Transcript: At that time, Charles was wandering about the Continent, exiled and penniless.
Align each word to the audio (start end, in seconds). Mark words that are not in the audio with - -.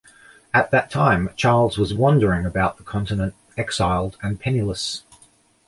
At 0.51 0.71
that 0.71 0.89
time, 0.89 1.29
Charles 1.35 1.77
was 1.77 1.93
wandering 1.93 2.43
about 2.43 2.77
the 2.77 2.83
Continent, 2.83 3.35
exiled 3.55 4.17
and 4.23 4.39
penniless. 4.39 5.03